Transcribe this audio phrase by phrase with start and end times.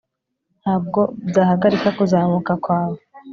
[0.61, 0.99] ntabwo
[1.29, 2.99] byahagarika kuzamuka kwawe